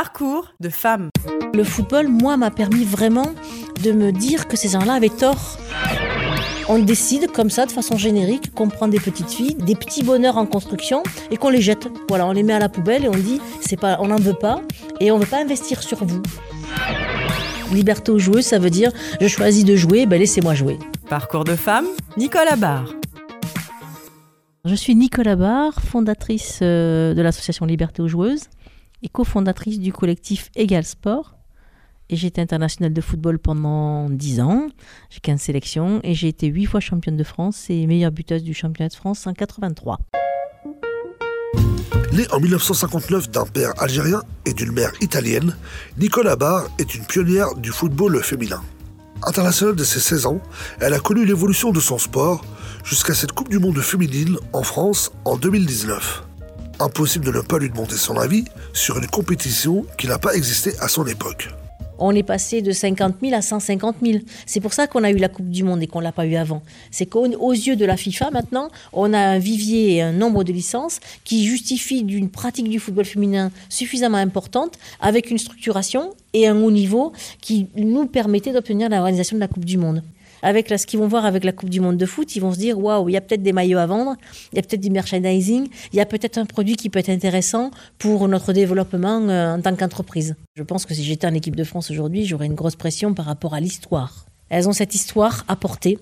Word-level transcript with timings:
Parcours 0.00 0.54
de 0.60 0.68
femmes. 0.68 1.08
Le 1.54 1.64
football, 1.64 2.06
moi, 2.06 2.36
m'a 2.36 2.52
permis 2.52 2.84
vraiment 2.84 3.32
de 3.82 3.90
me 3.90 4.12
dire 4.12 4.46
que 4.46 4.56
ces 4.56 4.68
gens-là 4.68 4.92
avaient 4.92 5.08
tort. 5.08 5.58
On 6.68 6.78
décide 6.78 7.32
comme 7.32 7.50
ça, 7.50 7.66
de 7.66 7.72
façon 7.72 7.96
générique, 7.96 8.54
qu'on 8.54 8.68
prend 8.68 8.86
des 8.86 9.00
petites 9.00 9.28
filles, 9.28 9.56
des 9.56 9.74
petits 9.74 10.04
bonheurs 10.04 10.36
en 10.36 10.46
construction 10.46 11.02
et 11.32 11.36
qu'on 11.36 11.48
les 11.48 11.60
jette. 11.60 11.88
Voilà, 12.08 12.28
on 12.28 12.32
les 12.32 12.44
met 12.44 12.52
à 12.52 12.60
la 12.60 12.68
poubelle 12.68 13.06
et 13.06 13.08
on 13.08 13.16
dit, 13.16 13.40
c'est 13.60 13.74
pas, 13.76 13.98
on 14.00 14.06
n'en 14.06 14.20
veut 14.20 14.38
pas 14.38 14.60
et 15.00 15.10
on 15.10 15.18
veut 15.18 15.26
pas 15.26 15.40
investir 15.40 15.82
sur 15.82 16.04
vous. 16.04 16.22
Liberté 17.72 18.12
aux 18.12 18.20
joueuses, 18.20 18.46
ça 18.46 18.60
veut 18.60 18.70
dire, 18.70 18.92
je 19.20 19.26
choisis 19.26 19.64
de 19.64 19.74
jouer, 19.74 20.06
ben 20.06 20.20
laissez-moi 20.20 20.54
jouer. 20.54 20.78
Parcours 21.08 21.42
de 21.42 21.56
femmes, 21.56 21.88
Nicolas 22.16 22.54
Barre. 22.54 22.94
Je 24.64 24.76
suis 24.76 24.94
Nicolas 24.94 25.34
Barre, 25.34 25.74
fondatrice 25.80 26.60
euh, 26.62 27.14
de 27.14 27.22
l'association 27.22 27.66
Liberté 27.66 28.00
aux 28.00 28.08
joueuses 28.08 28.44
et 29.02 29.08
cofondatrice 29.08 29.78
du 29.78 29.92
collectif 29.92 30.50
Égal 30.56 30.84
Sport. 30.84 31.36
J'ai 32.10 32.28
été 32.28 32.40
internationale 32.40 32.92
de 32.94 33.00
football 33.00 33.38
pendant 33.38 34.08
10 34.08 34.40
ans. 34.40 34.68
J'ai 35.10 35.20
15 35.20 35.40
sélections 35.40 36.00
et 36.02 36.14
j'ai 36.14 36.28
été 36.28 36.46
8 36.46 36.66
fois 36.66 36.80
championne 36.80 37.16
de 37.16 37.24
France 37.24 37.66
et 37.68 37.86
meilleure 37.86 38.12
buteuse 38.12 38.42
du 38.42 38.54
championnat 38.54 38.88
de 38.88 38.94
France 38.94 39.26
en 39.26 39.34
83. 39.34 39.98
Née 42.12 42.26
en 42.32 42.40
1959 42.40 43.30
d'un 43.30 43.44
père 43.44 43.72
algérien 43.76 44.22
et 44.46 44.54
d'une 44.54 44.72
mère 44.72 44.92
italienne, 45.02 45.54
Nicolas 45.98 46.36
Barre 46.36 46.68
est 46.78 46.94
une 46.94 47.04
pionnière 47.04 47.54
du 47.54 47.70
football 47.70 48.22
féminin. 48.22 48.62
Internationale 49.24 49.76
de 49.76 49.84
ses 49.84 50.00
16 50.00 50.26
ans, 50.26 50.40
elle 50.80 50.94
a 50.94 51.00
connu 51.00 51.26
l'évolution 51.26 51.70
de 51.70 51.80
son 51.80 51.98
sport 51.98 52.44
jusqu'à 52.84 53.14
cette 53.14 53.32
Coupe 53.32 53.50
du 53.50 53.58
Monde 53.58 53.80
féminine 53.80 54.38
en 54.52 54.62
France 54.62 55.12
en 55.26 55.36
2019. 55.36 56.27
Impossible 56.80 57.24
de 57.24 57.32
ne 57.32 57.40
pas 57.40 57.58
lui 57.58 57.70
demander 57.70 57.96
son 57.96 58.16
avis 58.16 58.44
sur 58.72 58.98
une 58.98 59.06
compétition 59.08 59.84
qui 59.96 60.06
n'a 60.06 60.18
pas 60.18 60.34
existé 60.34 60.72
à 60.80 60.88
son 60.88 61.06
époque 61.06 61.48
on 61.98 62.14
est 62.14 62.22
passé 62.22 62.62
de 62.62 62.70
50 62.70 63.16
000 63.20 63.34
à 63.34 63.42
150 63.42 63.96
000. 64.02 64.20
C'est 64.46 64.60
pour 64.60 64.72
ça 64.72 64.86
qu'on 64.86 65.02
a 65.02 65.10
eu 65.10 65.16
la 65.16 65.28
Coupe 65.28 65.50
du 65.50 65.64
Monde 65.64 65.82
et 65.82 65.88
qu'on 65.88 65.98
ne 65.98 66.04
l'a 66.04 66.12
pas 66.12 66.26
eu 66.26 66.36
avant. 66.36 66.62
C'est 66.92 67.06
qu'aux 67.06 67.26
yeux 67.26 67.74
de 67.74 67.84
la 67.84 67.96
FIFA, 67.96 68.30
maintenant, 68.30 68.68
on 68.92 69.12
a 69.12 69.18
un 69.18 69.38
vivier 69.38 69.96
et 69.96 70.02
un 70.02 70.12
nombre 70.12 70.44
de 70.44 70.52
licences 70.52 71.00
qui 71.24 71.44
justifient 71.44 72.04
d'une 72.04 72.30
pratique 72.30 72.68
du 72.68 72.78
football 72.78 73.04
féminin 73.04 73.50
suffisamment 73.68 74.18
importante, 74.18 74.78
avec 75.00 75.30
une 75.30 75.38
structuration 75.38 76.14
et 76.34 76.46
un 76.46 76.56
haut 76.62 76.70
niveau 76.70 77.12
qui 77.40 77.66
nous 77.74 78.06
permettait 78.06 78.52
d'obtenir 78.52 78.88
l'organisation 78.88 79.36
de 79.36 79.40
la 79.40 79.48
Coupe 79.48 79.64
du 79.64 79.76
Monde 79.76 80.02
avec 80.42 80.68
ce 80.68 80.86
qu'ils 80.86 80.98
vont 80.98 81.08
voir 81.08 81.24
avec 81.24 81.44
la 81.44 81.52
Coupe 81.52 81.70
du 81.70 81.80
Monde 81.80 81.96
de 81.96 82.06
foot, 82.06 82.34
ils 82.36 82.40
vont 82.40 82.52
se 82.52 82.58
dire 82.58 82.78
waouh, 82.78 83.08
il 83.08 83.12
y 83.12 83.16
a 83.16 83.20
peut-être 83.20 83.42
des 83.42 83.52
maillots 83.52 83.78
à 83.78 83.86
vendre, 83.86 84.16
il 84.52 84.56
y 84.56 84.58
a 84.58 84.62
peut-être 84.62 84.80
du 84.80 84.90
merchandising, 84.90 85.68
il 85.92 85.96
y 85.96 86.00
a 86.00 86.06
peut-être 86.06 86.38
un 86.38 86.46
produit 86.46 86.76
qui 86.76 86.90
peut 86.90 86.98
être 86.98 87.08
intéressant 87.08 87.70
pour 87.98 88.28
notre 88.28 88.52
développement 88.52 89.20
euh, 89.28 89.56
en 89.56 89.60
tant 89.60 89.74
qu'entreprise. 89.74 90.36
Je 90.56 90.62
pense 90.62 90.86
que 90.86 90.94
si 90.94 91.04
j'étais 91.04 91.26
en 91.26 91.34
équipe 91.34 91.56
de 91.56 91.64
France 91.64 91.90
aujourd'hui, 91.90 92.24
j'aurais 92.24 92.46
une 92.46 92.54
grosse 92.54 92.76
pression 92.76 93.14
par 93.14 93.26
rapport 93.26 93.54
à 93.54 93.60
l'histoire. 93.60 94.26
Elles 94.50 94.68
ont 94.68 94.72
cette 94.72 94.94
histoire 94.94 95.44
à 95.48 95.56
porter 95.56 95.98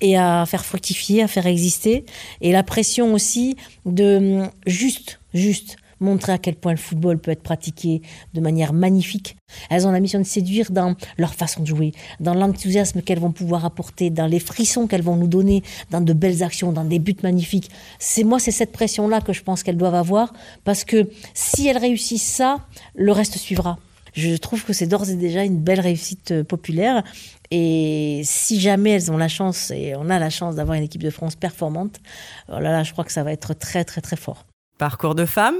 et 0.00 0.18
à 0.18 0.44
faire 0.46 0.64
fructifier, 0.64 1.22
à 1.22 1.28
faire 1.28 1.46
exister. 1.46 2.04
Et 2.40 2.52
la 2.52 2.62
pression 2.62 3.14
aussi 3.14 3.56
de 3.86 4.42
hum, 4.42 4.50
juste, 4.66 5.20
juste 5.32 5.76
montrer 6.00 6.32
à 6.32 6.38
quel 6.38 6.56
point 6.56 6.72
le 6.72 6.78
football 6.78 7.18
peut 7.18 7.30
être 7.30 7.42
pratiqué 7.42 8.02
de 8.34 8.40
manière 8.40 8.72
magnifique. 8.72 9.36
Elles 9.70 9.86
ont 9.86 9.92
la 9.92 10.00
mission 10.00 10.18
de 10.18 10.24
séduire 10.24 10.70
dans 10.70 10.94
leur 11.18 11.34
façon 11.34 11.62
de 11.62 11.66
jouer, 11.66 11.92
dans 12.20 12.34
l'enthousiasme 12.34 13.02
qu'elles 13.02 13.20
vont 13.20 13.32
pouvoir 13.32 13.64
apporter, 13.64 14.10
dans 14.10 14.26
les 14.26 14.40
frissons 14.40 14.86
qu'elles 14.86 15.02
vont 15.02 15.16
nous 15.16 15.28
donner, 15.28 15.62
dans 15.90 16.00
de 16.00 16.12
belles 16.12 16.42
actions, 16.42 16.72
dans 16.72 16.84
des 16.84 16.98
buts 16.98 17.16
magnifiques. 17.22 17.70
C'est 17.98 18.24
moi, 18.24 18.38
c'est 18.38 18.50
cette 18.50 18.72
pression-là 18.72 19.20
que 19.20 19.32
je 19.32 19.42
pense 19.42 19.62
qu'elles 19.62 19.76
doivent 19.76 19.94
avoir, 19.94 20.32
parce 20.64 20.84
que 20.84 21.08
si 21.34 21.66
elles 21.68 21.78
réussissent 21.78 22.22
ça, 22.22 22.66
le 22.94 23.12
reste 23.12 23.36
suivra. 23.36 23.78
Je 24.16 24.34
trouve 24.36 24.64
que 24.64 24.72
c'est 24.72 24.86
d'ores 24.86 25.10
et 25.10 25.14
déjà 25.14 25.44
une 25.44 25.58
belle 25.58 25.80
réussite 25.80 26.30
euh, 26.30 26.42
populaire. 26.42 27.04
Et 27.50 28.22
si 28.24 28.58
jamais 28.58 28.92
elles 28.92 29.12
ont 29.12 29.18
la 29.18 29.28
chance, 29.28 29.70
et 29.70 29.94
on 29.94 30.08
a 30.08 30.18
la 30.18 30.30
chance 30.30 30.56
d'avoir 30.56 30.76
une 30.76 30.84
équipe 30.84 31.02
de 31.02 31.10
France 31.10 31.36
performante, 31.36 32.00
oh 32.48 32.58
là 32.58 32.82
je 32.82 32.92
crois 32.92 33.04
que 33.04 33.12
ça 33.12 33.22
va 33.22 33.32
être 33.32 33.54
très 33.54 33.84
très 33.84 34.00
très 34.00 34.16
fort. 34.16 34.46
Parcours 34.78 35.14
de 35.14 35.26
femmes, 35.26 35.56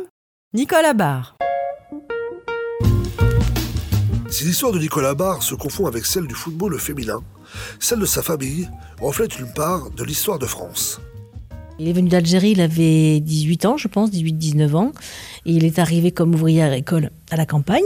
Nicolas 0.57 0.95
Barre. 0.95 1.37
Si 4.31 4.45
l'histoire 4.45 4.73
de 4.73 4.79
Nicolas 4.79 5.15
Barre 5.15 5.43
se 5.43 5.55
confond 5.55 5.85
avec 5.85 6.07
celle 6.07 6.27
du 6.27 6.35
football 6.35 6.79
féminin, 6.79 7.21
celle 7.79 7.99
de 7.99 8.07
sa 8.07 8.23
famille 8.23 8.67
reflète 8.99 9.39
une 9.39 9.53
part 9.53 9.91
de 9.91 10.03
l'histoire 10.03 10.39
de 10.39 10.47
France. 10.47 10.99
Il 11.79 11.89
est 11.89 11.93
venu 11.93 12.09
d'Algérie, 12.09 12.53
il 12.53 12.63
avait 12.63 13.21
18 13.21 13.67
ans, 13.67 13.77
je 13.77 13.87
pense, 13.87 14.11
18-19 14.11 14.75
ans. 14.77 14.93
Et 15.45 15.53
il 15.53 15.67
est 15.67 15.79
arrivé 15.79 16.11
comme 16.11 16.35
ouvrier 16.35 16.63
agricole 16.63 17.11
à 17.31 17.37
la 17.37 17.45
campagne. 17.45 17.85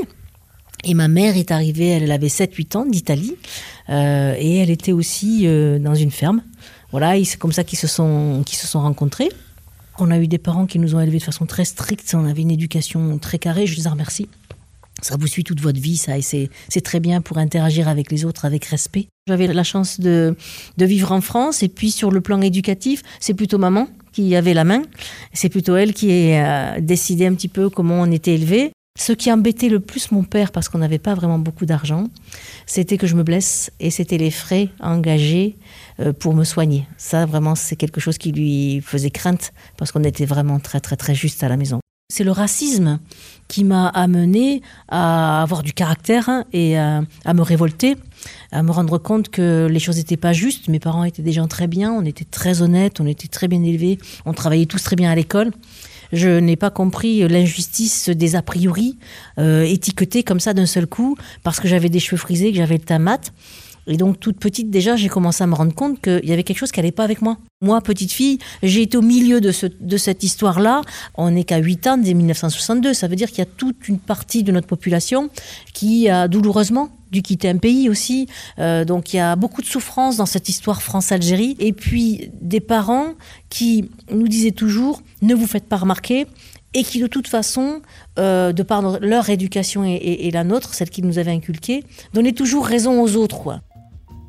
Et 0.84 0.94
ma 0.94 1.08
mère 1.08 1.36
est 1.36 1.50
arrivée, 1.50 1.88
elle 1.88 2.12
avait 2.12 2.28
7-8 2.28 2.76
ans 2.76 2.86
d'Italie. 2.86 3.34
Euh, 3.88 4.36
et 4.38 4.58
elle 4.58 4.70
était 4.70 4.92
aussi 4.92 5.48
euh, 5.48 5.80
dans 5.80 5.96
une 5.96 6.12
ferme. 6.12 6.44
Voilà, 6.92 7.14
c'est 7.24 7.36
comme 7.36 7.52
ça 7.52 7.64
qu'ils 7.64 7.80
se, 7.80 7.88
sont, 7.88 8.44
qu'ils 8.46 8.58
se 8.58 8.68
sont 8.68 8.80
rencontrés. 8.80 9.30
On 10.00 10.10
a 10.10 10.18
eu 10.18 10.28
des 10.28 10.38
parents 10.38 10.66
qui 10.66 10.78
nous 10.78 10.94
ont 10.94 11.00
élevés 11.00 11.18
de 11.18 11.24
façon 11.24 11.46
très 11.46 11.64
stricte. 11.64 12.14
On 12.14 12.24
avait 12.24 12.42
une 12.42 12.50
éducation 12.50 13.18
très 13.18 13.38
carrée. 13.38 13.66
Je 13.66 13.76
les 13.76 13.86
en 13.86 13.90
remercie. 13.90 14.28
Ça 15.02 15.16
vous 15.18 15.26
suit 15.26 15.44
toute 15.44 15.60
votre 15.60 15.80
vie, 15.80 15.96
ça, 15.96 16.18
et 16.18 16.22
c'est 16.22 16.80
très 16.82 17.00
bien 17.00 17.22
pour 17.22 17.38
interagir 17.38 17.88
avec 17.88 18.10
les 18.12 18.26
autres 18.26 18.44
avec 18.44 18.66
respect. 18.66 19.08
J'avais 19.28 19.46
la 19.46 19.64
chance 19.64 19.98
de, 19.98 20.36
de 20.76 20.84
vivre 20.84 21.12
en 21.12 21.22
France, 21.22 21.62
et 21.62 21.68
puis 21.68 21.90
sur 21.90 22.10
le 22.10 22.20
plan 22.20 22.40
éducatif, 22.42 23.02
c'est 23.18 23.32
plutôt 23.32 23.56
maman 23.56 23.88
qui 24.12 24.34
avait 24.36 24.52
la 24.52 24.64
main. 24.64 24.82
C'est 25.32 25.48
plutôt 25.48 25.76
elle 25.76 25.94
qui 25.94 26.32
a 26.32 26.74
euh, 26.74 26.80
décidé 26.80 27.26
un 27.26 27.34
petit 27.34 27.48
peu 27.48 27.70
comment 27.70 28.02
on 28.02 28.10
était 28.10 28.34
élevé. 28.34 28.72
Ce 28.98 29.12
qui 29.12 29.32
embêtait 29.32 29.68
le 29.68 29.78
plus 29.80 30.10
mon 30.10 30.24
père, 30.24 30.50
parce 30.50 30.68
qu'on 30.68 30.78
n'avait 30.78 30.98
pas 30.98 31.14
vraiment 31.14 31.38
beaucoup 31.38 31.64
d'argent, 31.64 32.08
c'était 32.66 32.98
que 32.98 33.06
je 33.06 33.14
me 33.14 33.22
blesse 33.22 33.70
et 33.78 33.90
c'était 33.90 34.18
les 34.18 34.32
frais 34.32 34.68
engagés 34.80 35.56
euh, 36.00 36.12
pour 36.12 36.34
me 36.34 36.44
soigner. 36.44 36.86
Ça, 36.98 37.24
vraiment, 37.24 37.54
c'est 37.54 37.76
quelque 37.76 38.00
chose 38.00 38.18
qui 38.18 38.32
lui 38.32 38.80
faisait 38.80 39.10
crainte 39.10 39.52
parce 39.76 39.92
qu'on 39.92 40.02
était 40.02 40.26
vraiment 40.26 40.58
très, 40.58 40.80
très, 40.80 40.96
très 40.96 41.14
juste 41.14 41.42
à 41.44 41.48
la 41.48 41.56
maison. 41.56 41.78
C'est 42.12 42.24
le 42.24 42.32
racisme 42.32 42.98
qui 43.46 43.62
m'a 43.62 43.86
amené 43.86 44.62
à 44.88 45.42
avoir 45.42 45.62
du 45.62 45.72
caractère 45.72 46.28
hein, 46.28 46.44
et 46.52 46.76
à, 46.76 47.02
à, 47.24 47.34
me 47.34 47.42
révolter, 47.42 47.96
à 48.50 48.64
me 48.64 48.72
rendre 48.72 48.98
compte 48.98 49.28
que 49.28 49.68
les 49.70 49.78
choses 49.78 49.96
n'étaient 49.98 50.16
pas 50.16 50.32
justes. 50.32 50.66
Mes 50.66 50.80
parents 50.80 51.04
étaient 51.04 51.22
des 51.22 51.32
gens 51.32 51.46
très 51.46 51.68
bien, 51.68 51.92
on 51.92 52.04
était 52.04 52.24
très 52.24 52.62
honnêtes, 52.62 53.00
on 53.00 53.06
était 53.06 53.28
très 53.28 53.46
bien 53.46 53.62
élevés, 53.62 54.00
on 54.26 54.32
travaillait 54.32 54.66
tous 54.66 54.82
très 54.82 54.96
bien 54.96 55.12
à 55.12 55.14
l'école. 55.14 55.52
Je 56.12 56.28
n'ai 56.28 56.56
pas 56.56 56.70
compris 56.70 57.26
l'injustice 57.28 58.08
des 58.08 58.36
a 58.36 58.42
priori 58.42 58.98
euh, 59.38 59.62
étiquetés 59.62 60.22
comme 60.22 60.40
ça 60.40 60.54
d'un 60.54 60.66
seul 60.66 60.86
coup 60.86 61.16
parce 61.42 61.60
que 61.60 61.68
j'avais 61.68 61.88
des 61.88 62.00
cheveux 62.00 62.16
frisés, 62.16 62.50
que 62.50 62.56
j'avais 62.56 62.76
le 62.76 62.84
teint 62.84 62.98
mat. 62.98 63.32
Et 63.86 63.96
donc, 63.96 64.20
toute 64.20 64.38
petite, 64.38 64.70
déjà, 64.70 64.94
j'ai 64.94 65.08
commencé 65.08 65.42
à 65.42 65.46
me 65.46 65.54
rendre 65.54 65.74
compte 65.74 66.00
qu'il 66.00 66.24
y 66.24 66.32
avait 66.32 66.42
quelque 66.44 66.58
chose 66.58 66.70
qui 66.70 66.78
n'allait 66.78 66.92
pas 66.92 67.02
avec 67.02 67.22
moi. 67.22 67.38
Moi, 67.60 67.80
petite 67.80 68.12
fille, 68.12 68.38
j'ai 68.62 68.82
été 68.82 68.96
au 68.96 69.02
milieu 69.02 69.40
de, 69.40 69.52
de 69.80 69.96
cette 69.96 70.22
histoire-là. 70.22 70.82
On 71.16 71.30
n'est 71.30 71.44
qu'à 71.44 71.58
8 71.58 71.86
ans 71.86 71.98
dès 71.98 72.14
1962. 72.14 72.94
Ça 72.94 73.08
veut 73.08 73.16
dire 73.16 73.28
qu'il 73.28 73.38
y 73.38 73.42
a 73.42 73.46
toute 73.46 73.88
une 73.88 73.98
partie 73.98 74.42
de 74.42 74.52
notre 74.52 74.66
population 74.66 75.30
qui 75.72 76.08
a 76.08 76.28
douloureusement 76.28 76.90
dû 77.10 77.22
quitter 77.22 77.48
un 77.48 77.58
pays 77.58 77.88
aussi. 77.88 78.26
Euh, 78.58 78.84
donc, 78.84 79.12
il 79.12 79.16
y 79.16 79.20
a 79.20 79.36
beaucoup 79.36 79.62
de 79.62 79.66
souffrance 79.66 80.16
dans 80.16 80.26
cette 80.26 80.48
histoire 80.48 80.82
France-Algérie. 80.82 81.56
Et 81.58 81.72
puis, 81.72 82.30
des 82.40 82.60
parents 82.60 83.14
qui 83.48 83.90
nous 84.10 84.28
disaient 84.28 84.50
toujours 84.50 85.02
ne 85.22 85.34
vous 85.34 85.46
faites 85.46 85.68
pas 85.68 85.76
remarquer 85.76 86.26
et 86.72 86.84
qui 86.84 87.00
de 87.00 87.06
toute 87.06 87.26
façon, 87.26 87.82
euh, 88.18 88.52
de 88.52 88.62
par 88.62 89.00
leur 89.00 89.28
éducation 89.28 89.84
et, 89.84 89.96
et, 89.96 90.30
la 90.30 90.44
nôtre, 90.44 90.72
celle 90.74 90.90
qu'ils 90.90 91.04
nous 91.04 91.18
avaient 91.18 91.32
inculquée, 91.32 91.84
donnaient 92.14 92.32
toujours 92.32 92.64
raison 92.64 93.02
aux 93.02 93.16
autres. 93.16 93.38
Quoi. 93.38 93.60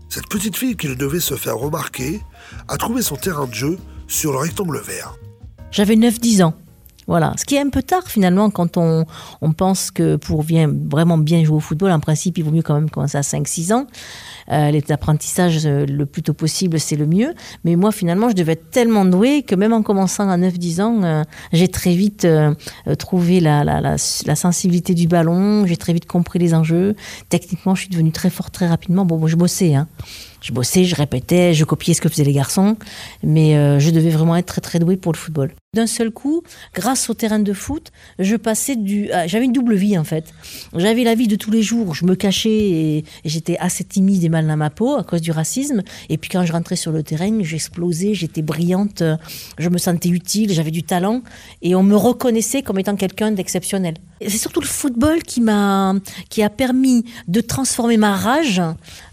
Cette 0.09 0.28
petite 0.28 0.58
fille 0.58 0.75
qui 0.75 0.88
ne 0.88 0.96
devait 0.96 1.19
se 1.19 1.36
faire 1.36 1.58
remarquer 1.58 2.19
a 2.68 2.78
trouvé 2.78 3.02
son 3.02 3.16
terrain 3.16 3.46
de 3.46 3.53
jeu 3.53 3.78
sur 4.08 4.31
le 4.31 4.40
rectangle 4.40 4.81
vert. 4.81 5.16
J'avais 5.72 5.96
9-10 5.96 6.44
ans. 6.44 6.53
Voilà, 7.12 7.34
ce 7.36 7.44
qui 7.44 7.56
est 7.56 7.60
un 7.60 7.68
peu 7.68 7.84
tard 7.84 8.08
finalement 8.08 8.50
quand 8.50 8.78
on, 8.78 9.06
on 9.42 9.52
pense 9.52 9.92
que 9.92 10.16
pour 10.16 10.46
bien, 10.46 10.74
vraiment 10.90 11.18
bien 11.18 11.44
jouer 11.44 11.58
au 11.58 11.60
football, 11.60 11.92
en 11.92 12.00
principe, 12.00 12.38
il 12.38 12.46
vaut 12.46 12.52
mieux 12.52 12.62
quand 12.62 12.74
même 12.74 12.90
commencer 12.90 13.18
à 13.18 13.22
5-6 13.22 13.74
ans. 13.74 13.86
Euh, 14.50 14.72
L'apprentissage 14.88 15.66
euh, 15.66 15.86
le 15.86 16.06
plus 16.06 16.24
tôt 16.24 16.34
possible, 16.34 16.80
c'est 16.80 16.96
le 16.96 17.06
mieux. 17.06 17.34
Mais 17.66 17.75
moi, 17.75 17.92
finalement, 17.92 18.30
je 18.30 18.36
devais 18.36 18.54
être 18.54 18.69
tellement 18.69 19.04
douée 19.04 19.44
que 19.44 19.56
même 19.56 19.74
en 19.74 19.81
commençant 19.81 20.30
à 20.30 20.38
9-10 20.38 20.81
ans, 20.81 21.04
euh, 21.04 21.24
j'ai 21.52 21.68
très 21.68 21.96
vite 21.96 22.24
euh, 22.24 22.56
trouvé 22.98 23.42
la, 23.42 23.66
la, 23.66 23.81
la, 23.81 23.98
la, 24.25 24.36
sensibilité 24.38 24.94
du 24.94 25.10
ballon, 25.10 25.66
j'ai 25.66 25.75
très 25.75 25.92
vite 25.92 26.06
compris 26.06 26.40
les 26.40 26.54
enjeux. 26.54 26.96
Techniquement, 27.28 27.75
je 27.75 27.81
suis 27.81 27.90
devenue 27.90 28.14
très 28.14 28.30
forte 28.30 28.54
très 28.54 28.68
rapidement. 28.69 29.04
Bon, 29.04 29.18
moi, 29.18 29.28
je 29.28 29.36
bossais, 29.36 29.75
hein. 29.75 29.90
Je 30.42 30.54
bossais, 30.54 30.86
je 30.86 30.96
répétais, 30.96 31.54
je 31.54 31.64
copiais 31.66 31.94
ce 31.94 32.02
que 32.02 32.10
faisaient 32.10 32.24
les 32.24 32.34
garçons, 32.34 32.76
mais 33.24 33.56
euh, 33.56 33.80
je 33.80 33.92
devais 33.92 34.10
vraiment 34.10 34.36
être 34.36 34.48
très 34.48 34.62
très 34.62 34.80
douée 34.80 34.98
pour 34.98 35.12
le 35.14 35.18
football. 35.18 35.54
D'un 35.76 35.86
seul 35.88 36.10
coup, 36.10 36.42
grâce 36.74 37.10
au 37.12 37.14
terrain 37.14 37.40
de 37.40 37.54
foot, 37.54 37.92
je 38.18 38.36
passais 38.36 38.76
du. 38.76 39.10
ah, 39.12 39.28
J'avais 39.28 39.46
une 39.46 39.54
double 39.54 39.76
vie 39.76 39.98
en 39.98 40.04
fait. 40.04 40.34
J'avais 40.76 41.04
la 41.04 41.14
vie 41.14 41.28
de 41.28 41.36
tous 41.36 41.52
les 41.52 41.62
jours, 41.62 41.94
je 41.94 42.06
me 42.06 42.16
cachais 42.16 42.50
et, 42.50 42.98
et 42.98 43.06
j'étais 43.26 43.56
assez 43.60 43.84
timide 43.84 44.24
et 44.24 44.30
mal 44.30 44.48
dans 44.48 44.58
ma 44.58 44.72
peau 44.72 44.96
à 44.98 45.04
cause 45.04 45.22
du 45.22 45.32
racisme. 45.32 45.84
Et 46.10 46.18
puis 46.18 46.30
quand 46.30 46.44
je 46.44 46.52
rentrais 46.52 46.76
sur 46.76 46.92
le 46.92 47.04
terrain, 47.04 47.42
j'explosais, 47.44 48.16
j'étais 48.16 48.42
brillante, 48.42 49.04
je 49.60 49.70
me 49.70 49.78
sentais 49.78 50.10
utile, 50.10 50.52
j'avais 50.52 50.72
du 50.72 50.84
talent 50.84 51.22
et 51.62 51.76
on 51.76 51.84
me 51.84 51.96
reconnaissait 51.96 52.64
comme 52.64 52.80
étant 52.80 52.96
quelqu'un 52.96 53.32
d'exceptionnel. 53.32 53.94
C'est 54.27 54.38
surtout 54.38 54.62
le 54.62 54.68
football 54.68 55.23
qui 55.23 55.41
m'a, 55.41 55.95
qui 56.29 56.44
a 56.44 56.50
permis 56.50 57.06
de 57.27 57.41
transformer 57.41 57.97
ma 57.97 58.15
rage, 58.15 58.62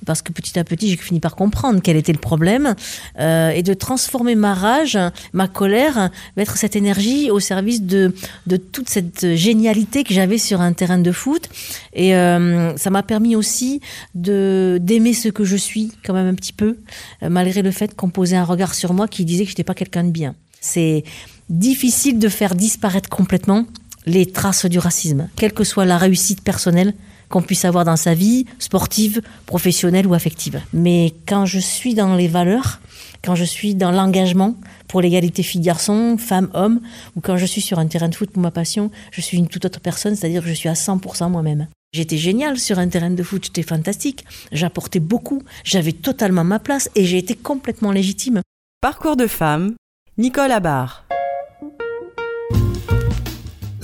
parce 0.05 0.21
que 0.21 0.33
petit 0.33 0.59
à 0.59 0.65
petit 0.65 0.91
j'ai 0.91 0.97
fini 0.97 1.21
par 1.21 1.35
comprendre 1.35 1.81
quel 1.83 1.97
était 1.97 2.13
le 2.13 2.19
problème, 2.19 2.75
euh, 3.19 3.51
et 3.51 3.63
de 3.63 3.75
transformer 3.75 4.35
ma 4.35 4.55
rage, 4.55 4.99
ma 5.33 5.49
colère, 5.49 6.11
mettre 6.37 6.57
cette 6.59 6.77
énergie 6.77 7.31
au 7.31 7.41
service 7.41 7.83
de, 7.83 8.15
de 8.47 8.57
toute 8.57 8.89
cette 8.89 9.35
génialité 9.35 10.05
que 10.05 10.13
j'avais 10.13 10.39
sur 10.39 10.61
un 10.61 10.73
terrain 10.73 10.99
de 10.99 11.13
foot. 11.13 11.49
Et 11.95 12.15
euh, 12.15 12.77
ça 12.77 12.91
m'a 12.91 13.03
permis 13.03 13.35
aussi 13.35 13.81
de 14.15 14.79
d'aimer 14.81 15.15
ce 15.15 15.29
que 15.29 15.45
je 15.45 15.57
suis 15.57 15.93
quand 16.05 16.13
même 16.13 16.27
un 16.27 16.35
petit 16.35 16.53
peu, 16.53 16.77
malgré 17.23 17.63
le 17.63 17.71
fait 17.71 17.95
qu'on 17.95 18.11
posait 18.11 18.37
un 18.37 18.45
regard 18.45 18.75
sur 18.75 18.93
moi 18.93 19.09
qui 19.09 19.25
disait 19.25 19.45
que 19.45 19.51
je 19.51 19.55
n'étais 19.55 19.65
pas 19.65 19.75
quelqu'un 19.75 20.05
de 20.05 20.11
bien. 20.11 20.35
C'est 20.61 21.05
difficile 21.49 22.19
de 22.19 22.29
faire 22.29 22.55
disparaître 22.55 23.09
complètement 23.09 23.65
les 24.09 24.27
traces 24.27 24.67
du 24.67 24.79
racisme, 24.79 25.29
quelle 25.37 25.53
que 25.53 25.65
soit 25.65 25.85
la 25.85 25.99
réussite 25.99 26.43
personnelle 26.43 26.95
qu'on 27.29 27.43
puisse 27.43 27.65
avoir 27.67 27.85
dans 27.85 27.97
sa 27.97 28.15
vie, 28.15 28.47
sportive, 28.59 29.21
professionnelle 29.47 30.07
ou 30.07 30.15
affective. 30.15 30.61
Mais 30.73 31.13
quand 31.27 31.45
je 31.45 31.59
suis 31.59 31.95
dans 31.95 32.15
les 32.17 32.27
valeurs, 32.27 32.81
quand 33.23 33.35
je 33.35 33.45
suis 33.45 33.75
dans 33.75 33.91
l'engagement 33.91 34.57
pour 34.89 35.03
l'égalité 35.03 35.43
filles-garçons, 35.43 36.17
femmes-hommes, 36.19 36.81
ou 37.17 37.21
quand 37.21 37.37
je 37.37 37.45
suis 37.45 37.61
sur 37.61 37.79
un 37.79 37.87
terrain 37.87 38.09
de 38.09 38.15
foot 38.15 38.31
pour 38.31 38.43
ma 38.43 38.51
passion, 38.51 38.91
je 39.13 39.21
suis 39.21 39.37
une 39.37 39.49
toute 39.49 39.67
autre 39.67 39.81
personne, 39.81 40.17
c'est-à-dire 40.17 40.43
que 40.43 40.49
je 40.49 40.55
suis 40.55 40.71
à 40.71 40.75
100% 40.75 41.31
moi-même. 41.31 41.69
J'étais 41.93 42.17
géniale 42.17 42.59
sur 42.59 42.79
un 42.79 42.89
terrain 42.89 43.11
de 43.11 43.23
foot, 43.23 43.45
j'étais 43.45 43.63
fantastique, 43.63 44.25
j'apportais 44.53 45.01
beaucoup, 45.01 45.43
j'avais 45.65 45.93
totalement 45.93 46.45
ma 46.45 46.59
place 46.59 46.91
et 46.95 47.05
j'ai 47.05 47.19
été 47.19 47.35
complètement 47.35 47.93
légitime. 47.93 48.41
Parcours 48.81 49.17
de 49.17 49.27
femme, 49.27 49.75
Nicole 50.17 50.53
Abar. 50.53 51.08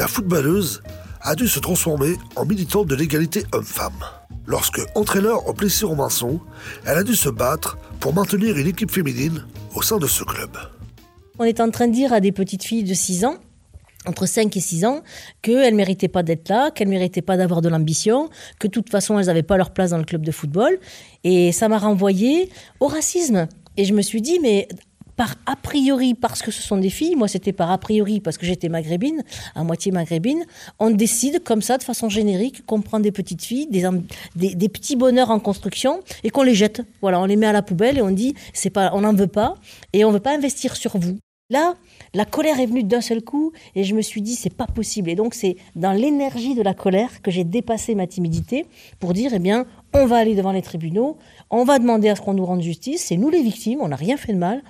La 0.04 0.08
footballeuse 0.08 0.82
a 1.22 1.34
dû 1.34 1.48
se 1.48 1.58
transformer 1.58 2.16
en 2.36 2.44
militante 2.44 2.86
de 2.88 2.94
l'égalité 2.94 3.44
homme-femme. 3.52 4.04
Lorsque 4.46 4.82
entraîneur 4.94 5.48
au 5.48 5.54
Plessis 5.54 5.86
Robinson, 5.86 6.40
elle 6.84 6.98
a 6.98 7.02
dû 7.02 7.16
se 7.16 7.30
battre 7.30 7.78
pour 8.00 8.12
maintenir 8.12 8.58
une 8.58 8.66
équipe 8.66 8.90
féminine 8.90 9.46
au 9.74 9.80
sein 9.80 9.96
de 9.96 10.06
ce 10.06 10.22
club. 10.22 10.50
On 11.38 11.44
est 11.44 11.58
en 11.58 11.70
train 11.70 11.88
de 11.88 11.94
dire 11.94 12.12
à 12.12 12.20
des 12.20 12.32
petites 12.32 12.64
filles 12.64 12.84
de 12.84 12.92
6 12.92 13.24
ans, 13.24 13.36
entre 14.04 14.26
5 14.26 14.54
et 14.54 14.60
6 14.60 14.84
ans, 14.84 15.00
qu'elles 15.40 15.72
ne 15.72 15.78
méritaient 15.78 16.08
pas 16.08 16.22
d'être 16.22 16.50
là, 16.50 16.70
qu'elles 16.70 16.88
ne 16.88 16.92
méritaient 16.92 17.22
pas 17.22 17.38
d'avoir 17.38 17.62
de 17.62 17.70
l'ambition, 17.70 18.28
que 18.60 18.66
de 18.66 18.72
toute 18.72 18.90
façon, 18.90 19.18
elles 19.18 19.28
n'avaient 19.28 19.42
pas 19.42 19.56
leur 19.56 19.70
place 19.70 19.92
dans 19.92 19.96
le 19.96 20.04
club 20.04 20.22
de 20.22 20.32
football. 20.32 20.78
Et 21.22 21.50
ça 21.50 21.70
m'a 21.70 21.78
renvoyé 21.78 22.50
au 22.78 22.88
racisme. 22.88 23.48
Et 23.78 23.86
je 23.86 23.94
me 23.94 24.02
suis 24.02 24.20
dit, 24.20 24.38
mais 24.38 24.68
par 25.16 25.34
a 25.46 25.56
priori, 25.56 26.14
parce 26.14 26.43
que 26.43 26.50
ce 26.50 26.62
sont 26.62 26.76
des 26.76 26.90
filles, 26.90 27.14
moi 27.16 27.28
c'était 27.28 27.52
par 27.52 27.70
a 27.70 27.78
priori 27.78 28.20
parce 28.20 28.38
que 28.38 28.46
j'étais 28.46 28.69
maghrébine, 28.69 29.22
à 29.55 29.62
moitié 29.64 29.93
maghrébine, 29.93 30.44
on 30.78 30.90
décide 30.90 31.43
comme 31.43 31.62
ça, 31.62 31.78
de 31.78 31.82
façon 31.82 32.08
générique, 32.08 32.66
qu'on 32.66 32.81
prend 32.81 33.00
des 33.00 33.12
petites 33.12 33.43
filles, 33.43 33.69
des, 33.69 33.84
des, 34.37 34.69
petits 34.69 34.96
bonheurs 34.96 35.31
en 35.31 35.38
construction 35.38 36.00
et 36.22 36.31
qu'on 36.31 36.43
les 36.43 36.55
jette. 36.55 36.82
Voilà, 37.00 37.20
on 37.20 37.25
les 37.25 37.37
met 37.37 37.46
à 37.46 37.52
la 37.52 37.62
poubelle 37.62 37.99
et 37.99 38.02
on 38.02 38.11
dit, 38.11 38.34
c'est 38.52 38.70
pas, 38.70 38.90
on 38.94 39.02
n'en 39.02 39.14
veut 39.14 39.26
pas 39.26 39.56
et 39.93 40.05
on 40.05 40.11
veut 40.11 40.20
pas 40.20 40.34
investir 40.34 40.76
sur 40.76 40.99
vous. 40.99 41.19
Là, 41.50 41.75
la 42.14 42.25
colère 42.25 42.58
est 42.58 42.64
venue 42.64 42.84
d'un 42.84 43.02
seul 43.02 43.20
coup 43.20 43.52
et 43.75 43.84
je 43.84 43.94
me 43.94 44.00
suis 44.00 44.22
dit 44.22 44.34
c'est 44.34 44.55
pas 44.55 44.67
possible. 44.67 45.10
Et 45.10 45.14
donc 45.14 45.34
c'est 45.34 45.56
dans 45.76 45.93
l'énergie 45.93 46.55
de 46.55 46.62
la 46.62 46.72
colère 46.72 47.20
que 47.20 47.31
j'ai 47.31 47.44
dépassé 47.44 47.94
ma 47.94 48.06
timidité 48.06 48.64
pour 48.99 49.12
dire 49.12 49.32
eh 49.34 49.38
bien 49.38 49.67
on 49.93 50.06
va 50.06 50.17
aller 50.17 50.34
devant 50.34 50.52
les 50.52 50.62
tribunaux, 50.62 51.19
on 51.50 51.64
va 51.64 51.78
demander 51.78 52.08
à 52.08 52.17
ce 52.17 52.22
qu'on 52.22 52.34
nous 52.34 52.46
rende 52.46 52.62
justice, 52.62 53.05
c'est 53.06 53.17
nous 53.17 53.28
les 53.28 53.43
victimes, 53.43 53.81
on 53.82 53.88
n'a 53.88 53.96
rien 53.96 54.17
fait 54.17 54.32
de 54.32 54.38
mal. 54.38 54.62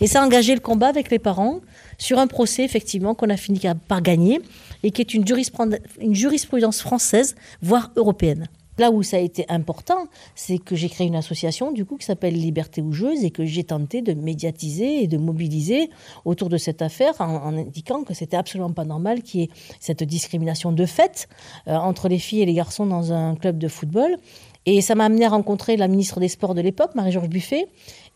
Et 0.00 0.06
ça 0.06 0.22
a 0.22 0.26
engagé 0.26 0.54
le 0.54 0.60
combat 0.60 0.88
avec 0.88 1.10
les 1.10 1.18
parents 1.18 1.60
sur 1.98 2.18
un 2.18 2.26
procès 2.26 2.64
effectivement 2.64 3.14
qu'on 3.14 3.30
a 3.30 3.36
fini 3.36 3.60
par 3.88 4.02
gagner 4.02 4.40
et 4.82 4.90
qui 4.90 5.00
est 5.00 5.14
une 5.14 5.24
jurisprudence, 5.26 6.80
française 6.80 7.36
voire 7.62 7.90
européenne. 7.96 8.48
Là 8.76 8.90
où 8.90 9.04
ça 9.04 9.18
a 9.18 9.20
été 9.20 9.44
important, 9.48 10.08
c'est 10.34 10.58
que 10.58 10.74
j'ai 10.74 10.88
créé 10.88 11.06
une 11.06 11.14
association 11.14 11.70
du 11.70 11.84
coup 11.84 11.96
qui 11.96 12.04
s'appelle 12.04 12.34
Liberté 12.34 12.82
ou 12.82 12.90
Joueuse 12.90 13.22
et 13.22 13.30
que 13.30 13.44
j'ai 13.44 13.62
tenté 13.62 14.02
de 14.02 14.14
médiatiser 14.14 15.04
et 15.04 15.06
de 15.06 15.16
mobiliser 15.16 15.90
autour 16.24 16.48
de 16.48 16.56
cette 16.56 16.82
affaire 16.82 17.14
en, 17.20 17.36
en 17.36 17.56
indiquant 17.56 18.02
que 18.02 18.14
c'était 18.14 18.36
absolument 18.36 18.72
pas 18.72 18.84
normal 18.84 19.22
qu'il 19.22 19.42
y 19.42 19.42
ait 19.44 19.50
cette 19.78 20.02
discrimination 20.02 20.72
de 20.72 20.86
fait 20.86 21.28
euh, 21.68 21.76
entre 21.76 22.08
les 22.08 22.18
filles 22.18 22.42
et 22.42 22.46
les 22.46 22.54
garçons 22.54 22.86
dans 22.86 23.12
un 23.12 23.36
club 23.36 23.58
de 23.58 23.68
football. 23.68 24.16
Et 24.66 24.80
ça 24.80 24.94
m'a 24.94 25.04
amené 25.04 25.26
à 25.26 25.28
rencontrer 25.28 25.76
la 25.76 25.88
ministre 25.88 26.20
des 26.20 26.28
Sports 26.28 26.54
de 26.54 26.60
l'époque, 26.60 26.94
Marie-Georges 26.94 27.28
Buffet. 27.28 27.66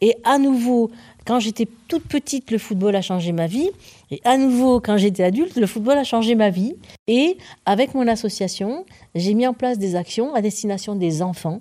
Et 0.01 0.17
à 0.25 0.39
nouveau, 0.39 0.91
quand 1.27 1.41
j'étais 1.41 1.69
toute 1.89 2.05
petite, 2.05 2.51
le 2.51 2.59
football 2.59 2.97
a 2.97 3.03
changé 3.03 3.33
ma 3.33 3.47
vie. 3.47 3.71
Et 4.11 4.21
à 4.25 4.39
nouveau, 4.39 4.81
quand 4.81 4.97
j'étais 4.97 5.25
adulte, 5.25 5.57
le 5.57 5.67
football 5.67 5.99
a 5.99 6.05
changé 6.05 6.35
ma 6.35 6.51
vie. 6.51 6.75
Et 7.07 7.37
avec 7.67 7.95
mon 7.95 8.07
association, 8.07 8.87
j'ai 9.15 9.35
mis 9.35 9.47
en 9.47 9.55
place 9.55 9.79
des 9.79 9.95
actions 9.95 10.35
à 10.35 10.41
destination 10.41 10.95
des 10.95 11.21
enfants 11.21 11.61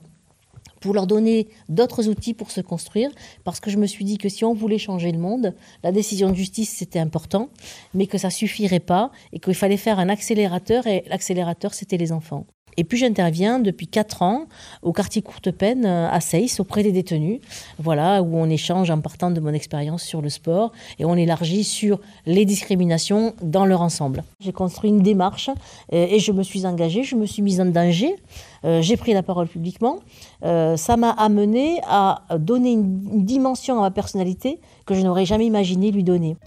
pour 0.80 0.94
leur 0.94 1.08
donner 1.08 1.48
d'autres 1.70 2.08
outils 2.08 2.34
pour 2.34 2.52
se 2.52 2.62
construire, 2.62 3.10
parce 3.44 3.60
que 3.60 3.72
je 3.72 3.78
me 3.78 3.88
suis 3.88 4.06
dit 4.06 4.18
que 4.18 4.30
si 4.30 4.46
on 4.46 4.54
voulait 4.54 4.78
changer 4.78 5.12
le 5.12 5.18
monde, 5.18 5.56
la 5.84 5.92
décision 5.92 6.30
de 6.30 6.36
justice, 6.36 6.70
c'était 6.70 7.00
important, 7.00 7.50
mais 7.96 8.08
que 8.08 8.18
ça 8.18 8.30
suffirait 8.30 8.80
pas, 8.80 9.12
et 9.34 9.40
qu'il 9.40 9.56
fallait 9.56 9.78
faire 9.78 10.00
un 10.00 10.08
accélérateur, 10.08 10.86
et 10.88 11.04
l'accélérateur, 11.08 11.74
c'était 11.74 11.98
les 11.98 12.12
enfants. 12.12 12.46
Et 12.80 12.84
puis 12.84 13.00
j'interviens 13.00 13.58
depuis 13.58 13.88
4 13.88 14.22
ans 14.22 14.46
au 14.84 14.94
quartier 14.94 15.24
Courte 15.24 15.50
Peine 15.50 15.84
euh, 15.86 16.08
à 16.10 16.22
Seyss 16.22 16.60
auprès 16.60 16.84
des 16.84 16.92
détenus, 16.92 17.42
voilà 17.80 18.22
où 18.22 18.38
on 18.38 18.48
échange 18.50 18.92
en 18.92 19.02
partant 19.02 19.32
de 19.32 19.40
mon 19.40 19.52
expérience 19.52 20.04
sur 20.04 20.22
le 20.22 20.30
sport 20.30 20.72
et 21.00 21.06
on 21.06 21.16
élargit 21.16 21.64
sur 21.64 22.00
les 22.28 22.46
discriminations 22.46 23.34
dans 23.42 23.66
leur 23.66 23.82
ensemble. 23.82 24.24
J'ai 24.40 24.52
construit 24.52 24.92
une 24.92 25.02
démarche 25.02 25.50
euh, 25.92 26.06
et 26.08 26.20
je 26.20 26.32
me 26.32 26.44
suis 26.44 26.68
engagée, 26.68 27.04
je 27.04 27.16
me 27.16 27.26
suis 27.26 27.42
mise 27.42 27.60
en 27.60 27.66
danger, 27.66 28.16
euh, 28.64 28.84
j'ai 28.84 28.96
pris 28.96 29.14
la 29.14 29.24
parole 29.24 29.48
publiquement. 29.48 30.00
Ça 30.44 30.98
m'a 30.98 31.10
amené 31.10 31.82
à 31.88 32.22
donner 32.38 32.72
une 32.72 33.26
dimension 33.26 33.80
à 33.80 33.82
ma 33.82 33.92
personnalité 33.92 34.60
que 34.86 34.94
je 34.94 35.02
n'aurais 35.02 35.26
jamais 35.26 35.46
imaginé 35.46 35.92
lui 35.92 36.04
donner. 36.04 36.38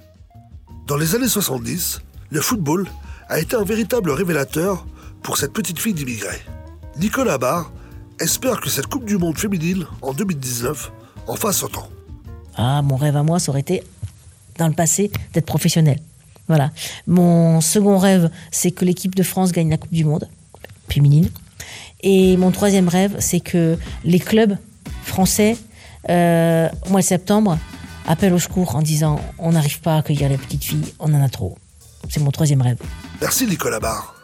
Dans 0.87 0.97
les 0.97 1.15
années 1.15 1.29
70, 1.29 2.01
le 2.31 2.41
football 2.41 2.89
a 3.29 3.41
été 3.41 3.57
un 3.57 3.65
véritable 3.65 4.11
révélateur 4.11 4.87
pour 5.23 5.37
cette 5.37 5.53
petite 5.53 5.79
fille 5.79 5.95
d'immigrés. 5.95 6.41
Nicolas 6.97 7.39
Barr 7.39 7.73
espère 8.21 8.61
que 8.61 8.69
cette 8.69 8.87
Coupe 8.87 9.05
du 9.05 9.17
Monde 9.17 9.39
féminine 9.39 9.87
en 10.03 10.13
2019 10.13 10.93
en 11.27 11.37
fasse 11.37 11.63
autant. 11.63 11.89
Ah, 12.57 12.83
mon 12.83 12.97
rêve 12.97 13.17
à 13.17 13.23
moi, 13.23 13.39
ça 13.39 13.51
aurait 13.51 13.61
été, 13.61 13.83
dans 14.59 14.69
le 14.69 14.75
passé, 14.75 15.11
d'être 15.33 15.47
professionnel. 15.47 16.01
Voilà. 16.49 16.73
Mon 17.07 17.61
second 17.61 17.99
rêve, 17.99 18.31
c'est 18.51 18.73
que 18.73 18.85
l'équipe 18.85 19.15
de 19.15 19.23
France 19.23 19.53
gagne 19.53 19.71
la 19.71 19.77
Coupe 19.77 19.93
du 19.93 20.05
Monde 20.05 20.29
féminine. 20.89 21.31
Et 22.03 22.37
mon 22.37 22.51
troisième 22.51 22.89
rêve, 22.89 23.17
c'est 23.19 23.41
que 23.41 23.79
les 24.05 24.19
clubs 24.19 24.57
français, 25.05 25.57
euh, 26.09 26.69
au 26.87 26.91
mois 26.91 27.01
de 27.01 27.07
septembre, 27.07 27.59
appellent 28.07 28.33
au 28.33 28.39
secours 28.39 28.75
en 28.75 28.83
disant 28.83 29.21
on 29.39 29.53
n'arrive 29.53 29.81
pas 29.81 29.95
à 29.95 29.99
accueillir 29.99 30.29
les 30.29 30.39
petites 30.39 30.65
filles, 30.65 30.93
on 30.99 31.13
en 31.15 31.23
a 31.23 31.29
trop. 31.29 31.57
C'est 32.09 32.21
mon 32.21 32.31
troisième 32.31 32.63
rêve. 32.63 32.79
Merci 33.21 33.47
Nicolas 33.47 33.79
Barr. 33.79 34.15